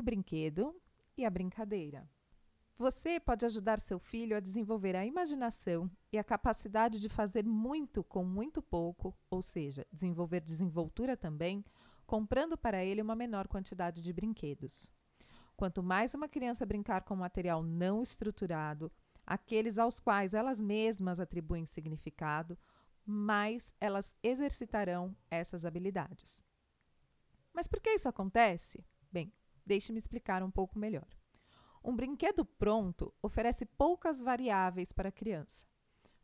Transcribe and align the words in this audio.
o 0.00 0.02
brinquedo 0.02 0.74
e 1.16 1.24
a 1.24 1.30
brincadeira. 1.30 2.08
Você 2.78 3.18
pode 3.18 3.44
ajudar 3.44 3.80
seu 3.80 3.98
filho 3.98 4.36
a 4.36 4.40
desenvolver 4.40 4.94
a 4.94 5.04
imaginação 5.04 5.90
e 6.12 6.18
a 6.18 6.22
capacidade 6.22 7.00
de 7.00 7.08
fazer 7.08 7.44
muito 7.44 8.04
com 8.04 8.24
muito 8.24 8.62
pouco, 8.62 9.16
ou 9.28 9.42
seja, 9.42 9.84
desenvolver 9.92 10.40
desenvoltura 10.40 11.16
também, 11.16 11.64
comprando 12.06 12.56
para 12.56 12.84
ele 12.84 13.02
uma 13.02 13.16
menor 13.16 13.48
quantidade 13.48 14.00
de 14.00 14.12
brinquedos. 14.12 14.92
Quanto 15.56 15.82
mais 15.82 16.14
uma 16.14 16.28
criança 16.28 16.64
brincar 16.64 17.02
com 17.02 17.16
material 17.16 17.64
não 17.64 18.00
estruturado, 18.00 18.92
aqueles 19.26 19.76
aos 19.76 19.98
quais 19.98 20.32
elas 20.32 20.60
mesmas 20.60 21.18
atribuem 21.18 21.66
significado, 21.66 22.56
mais 23.04 23.74
elas 23.80 24.14
exercitarão 24.22 25.16
essas 25.28 25.64
habilidades. 25.64 26.44
Mas 27.52 27.66
por 27.66 27.80
que 27.80 27.90
isso 27.90 28.08
acontece? 28.08 28.84
Bem, 29.10 29.32
deixe-me 29.68 29.98
explicar 29.98 30.42
um 30.42 30.50
pouco 30.50 30.78
melhor. 30.78 31.06
Um 31.84 31.94
brinquedo 31.94 32.44
pronto 32.44 33.14
oferece 33.22 33.64
poucas 33.64 34.18
variáveis 34.18 34.90
para 34.90 35.10
a 35.10 35.12
criança. 35.12 35.66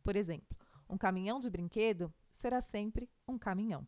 Por 0.02 0.16
exemplo, 0.16 0.56
um 0.88 0.98
caminhão 0.98 1.38
de 1.38 1.48
brinquedo 1.48 2.12
será 2.32 2.60
sempre 2.60 3.08
um 3.28 3.38
caminhão. 3.38 3.86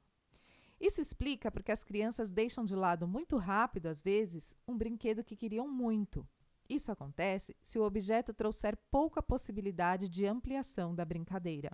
Isso 0.79 1.01
explica 1.01 1.51
porque 1.51 1.73
as 1.73 1.83
crianças 1.83 2.31
deixam 2.31 2.65
de 2.65 2.77
lado 2.77 3.09
muito 3.09 3.37
rápido, 3.39 3.87
às 3.87 4.03
vezes, 4.03 4.55
um 4.69 4.77
brinquedo 4.77 5.25
que 5.25 5.35
queriam 5.35 5.67
muito. 5.67 6.29
Isso 6.69 6.93
acontece 6.93 7.57
se 7.63 7.79
o 7.79 7.83
objeto 7.83 8.35
trouxer 8.35 8.77
pouca 8.91 9.23
possibilidade 9.23 10.09
de 10.09 10.27
ampliação 10.27 10.95
da 10.95 11.05
brincadeira. 11.05 11.71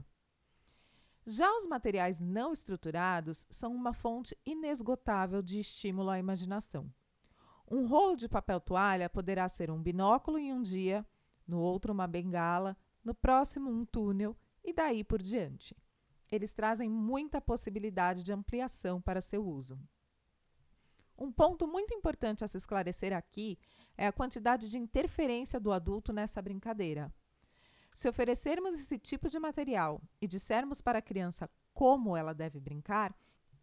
Já 1.25 1.55
os 1.57 1.67
materiais 1.67 2.21
não 2.21 2.53
estruturados 2.53 3.47
são 3.49 3.75
uma 3.75 3.93
fonte 3.93 4.37
inesgotável 4.45 5.41
de 5.41 5.61
estímulo 5.61 6.11
à 6.11 6.19
imaginação. 6.19 6.93
Um 7.73 7.87
rolo 7.87 8.17
de 8.17 8.29
papel 8.29 8.61
toalha 8.61 9.09
poderá 9.09 9.49
ser 9.49 9.71
um 9.71 9.83
binóculo 9.83 10.37
em 10.39 10.53
um 10.53 10.61
dia, 10.61 11.07
no 11.49 11.59
outro 11.59 11.91
uma 11.91 12.07
bengala, 12.07 12.77
no 13.03 13.15
próximo 13.15 13.71
um 13.71 13.87
túnel 13.87 14.37
e 14.63 14.75
daí 14.75 15.03
por 15.03 15.23
diante. 15.23 15.75
Eles 16.31 16.53
trazem 16.53 16.91
muita 16.91 17.41
possibilidade 17.41 18.23
de 18.23 18.31
ampliação 18.31 19.01
para 19.01 19.23
seu 19.23 19.43
uso. 19.43 19.81
Um 21.17 21.33
ponto 21.33 21.67
muito 21.67 21.95
importante 21.95 22.45
a 22.45 22.47
se 22.47 22.59
esclarecer 22.59 23.11
aqui 23.11 23.59
é 23.97 24.07
a 24.07 24.13
quantidade 24.13 24.69
de 24.69 24.77
interferência 24.77 25.59
do 25.59 25.73
adulto 25.73 26.13
nessa 26.13 26.43
brincadeira. 26.43 27.11
Se 27.95 28.07
oferecermos 28.07 28.75
esse 28.75 28.99
tipo 28.99 29.31
de 29.31 29.39
material 29.39 29.99
e 30.21 30.29
dissermos 30.29 30.83
para 30.83 30.99
a 30.99 31.03
criança 31.03 31.49
como 31.73 32.15
ela 32.15 32.35
deve 32.35 32.61
brincar, 32.61 33.17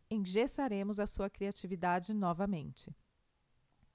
engessaremos 0.09 0.99
a 0.99 1.05
sua 1.05 1.29
criatividade 1.29 2.11
novamente. 2.11 2.91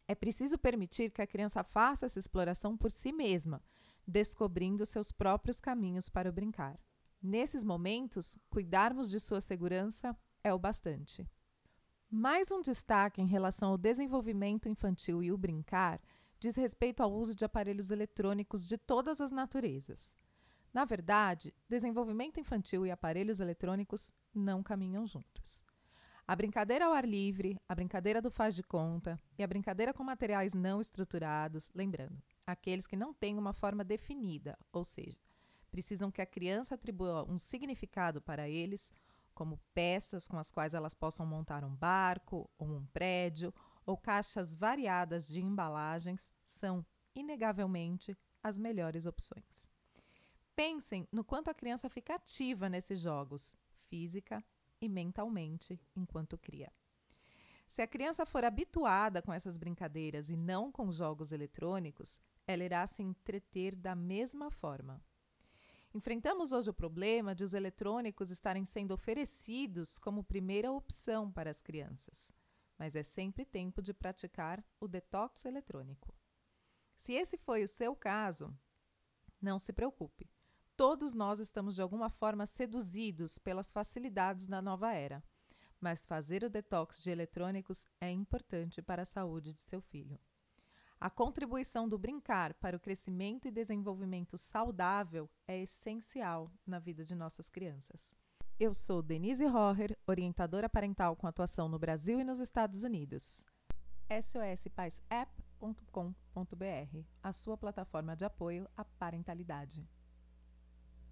É 0.07 0.15
preciso 0.15 0.59
permitir 0.59 1.11
que 1.11 1.23
a 1.23 1.27
criança 1.27 1.65
faça 1.65 2.07
essa 2.07 2.19
exploração 2.19 2.77
por 2.77 2.91
si 2.91 3.13
mesma, 3.13 3.63
descobrindo 4.07 4.85
seus 4.85 5.11
próprios 5.11 5.61
caminhos 5.61 6.09
para 6.09 6.29
o 6.29 6.33
brincar. 6.33 6.79
Nesses 7.23 7.65
momentos, 7.65 8.37
cuidarmos 8.51 9.11
de 9.11 9.19
sua 9.19 9.41
segurança 9.41 10.15
é 10.43 10.53
o 10.53 10.59
bastante. 10.59 11.27
Mais 12.11 12.53
um 12.53 12.61
destaque 12.61 13.23
em 13.23 13.27
relação 13.27 13.71
ao 13.71 13.79
desenvolvimento 13.79 14.69
infantil 14.69 15.23
e 15.23 15.33
o 15.33 15.39
brincar 15.39 16.01
diz 16.39 16.55
respeito 16.55 17.03
ao 17.03 17.11
uso 17.11 17.35
de 17.35 17.45
aparelhos 17.45 17.91
eletrônicos 17.91 18.69
de 18.69 18.77
todas 18.77 19.21
as 19.21 19.31
naturezas. 19.31 20.15
Na 20.73 20.85
verdade, 20.85 21.55
desenvolvimento 21.69 22.39
infantil 22.39 22.87
e 22.87 22.91
aparelhos 22.91 23.41
eletrônicos 23.41 24.13
não 24.35 24.63
caminham 24.63 25.07
juntos. 25.07 25.63
A 26.27 26.35
brincadeira 26.35 26.87
ao 26.87 26.95
ar 26.95 27.07
livre, 27.07 27.61
a 27.69 27.75
brincadeira 27.75 28.23
do 28.23 28.31
faz 28.31 28.55
de 28.55 28.63
conta 28.63 29.21
e 29.39 29.43
a 29.43 29.47
brincadeira 29.47 29.93
com 29.93 30.03
materiais 30.03 30.55
não 30.55 30.81
estruturados, 30.81 31.71
lembrando, 31.75 32.17
aqueles 32.47 32.87
que 32.87 32.97
não 32.97 33.13
têm 33.13 33.37
uma 33.37 33.53
forma 33.53 33.85
definida, 33.85 34.59
ou 34.73 34.85
seja, 34.85 35.19
precisam 35.71 36.11
que 36.11 36.23
a 36.23 36.27
criança 36.27 36.77
atribua 36.77 37.31
um 37.31 37.37
significado 37.37 38.23
para 38.23 38.49
eles, 38.49 38.91
como 39.35 39.61
peças 39.75 40.27
com 40.27 40.39
as 40.39 40.51
quais 40.51 40.73
elas 40.73 40.95
possam 40.95 41.27
montar 41.27 41.63
um 41.63 41.75
barco 41.75 42.49
ou 42.57 42.69
um 42.69 42.87
prédio, 42.87 43.53
ou 43.85 43.95
caixas 43.95 44.57
variadas 44.57 45.29
de 45.29 45.43
embalagens, 45.43 46.33
são, 46.43 46.87
inegavelmente, 47.15 48.17
as 48.43 48.59
melhores 48.59 49.05
opções. 49.05 49.69
Pensem 50.57 51.07
no 51.13 51.23
quanto 51.23 51.51
a 51.51 51.55
criança 51.55 51.91
fica 51.91 52.15
ativa 52.15 52.71
nesses 52.71 52.99
jogos, 52.99 53.55
física 53.91 54.43
e 54.85 54.89
mentalmente, 54.89 55.81
enquanto 55.97 56.39
cria. 56.39 56.73
Se 57.67 57.83
a 57.83 57.87
criança 57.87 58.27
for 58.27 58.45
habituada 58.45 59.23
com 59.23 59.33
essas 59.33 59.57
brincadeiras 59.57 60.31
e 60.31 60.37
não 60.37 60.71
com 60.71 60.93
jogos 60.93 61.33
eletrônicos, 61.33 62.21
ela 62.47 62.63
irá 62.63 62.87
se 62.87 63.03
entreter 63.03 63.75
da 63.75 63.95
mesma 63.95 64.51
forma. 64.51 65.03
Enfrentamos 65.95 66.53
hoje 66.53 66.71
o 66.71 66.75
problema 66.75 67.35
de 67.35 67.45
os 67.45 67.55
eletrônicos 67.55 68.29
estarem 68.29 68.65
sendo 68.65 68.93
oferecidos 68.93 69.99
como 69.99 70.25
primeira 70.25 70.71
opção 70.71 71.31
para 71.31 71.51
as 71.51 71.63
crianças, 71.63 72.33
mas 72.79 72.97
é 72.97 73.03
sempre 73.03 73.45
tempo 73.45 73.81
de 73.81 73.95
praticar 73.95 74.65
o 74.81 74.89
detox 74.89 75.45
eletrônico. 75.45 76.13
Se 76.99 77.13
esse 77.13 77.37
foi 77.37 77.63
o 77.63 77.69
seu 77.69 77.95
caso, 77.95 78.53
não 79.41 79.59
se 79.59 79.73
preocupe. 79.73 80.29
Todos 80.77 81.15
nós 81.15 81.39
estamos 81.39 81.77
de 81.77 81.83
alguma 81.83 82.11
forma 82.11 82.47
seduzidos 82.47 83.39
pelas 83.39 83.71
facilidades 83.71 84.45
da 84.45 84.61
nova 84.61 84.93
era, 84.93 85.23
mas 85.81 86.05
fazer 86.05 86.43
o 86.43 86.51
detox 86.51 87.01
de 87.01 87.13
eletrônicos 87.13 87.87
é 88.01 88.11
importante 88.11 88.83
para 88.83 89.03
a 89.03 89.07
saúde 89.07 89.53
de 89.53 89.61
seu 89.61 89.81
filho. 89.81 90.19
A 91.01 91.09
contribuição 91.09 91.89
do 91.89 91.97
brincar 91.97 92.55
para 92.55 92.77
o 92.77 92.81
crescimento 92.81 93.47
e 93.47 93.53
desenvolvimento 93.53 94.37
saudável 94.37 95.31
é 95.47 95.61
essencial 95.61 96.51
na 96.67 96.81
vida 96.81 97.05
de 97.05 97.15
nossas 97.15 97.49
crianças. 97.49 98.17
Eu 98.59 98.75
sou 98.75 99.01
Denise 99.01 99.47
Roher, 99.47 99.97
orientadora 100.09 100.69
parental 100.69 101.15
com 101.15 101.29
atuação 101.29 101.69
no 101.69 101.79
Brasil 101.79 102.21
e 102.21 102.25
nos 102.25 102.41
Estados 102.41 102.83
Unidos. 102.83 103.45
SOSPaisApp.com.br, 104.09 106.99
a 107.23 107.33
sua 107.33 107.57
plataforma 107.57 108.17
de 108.17 108.25
apoio 108.25 108.69
à 108.77 108.85
parentalidade. 108.85 109.89